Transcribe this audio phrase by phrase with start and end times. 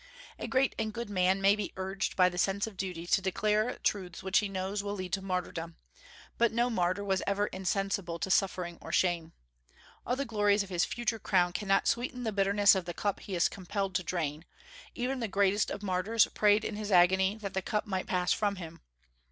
[0.39, 3.77] A great and good man may be urged by the sense of duty to declare
[3.83, 5.75] truths which he knows will lead to martyrdom;
[6.39, 9.33] but no martyr was ever insensible to suffering or shame.
[10.03, 13.35] All the glories of his future crown cannot sweeten the bitterness of the cup he
[13.35, 14.45] is compelled to drain;
[14.95, 18.55] even the greatest of martyrs prayed in his agony that the cup might pass from
[18.55, 18.81] him.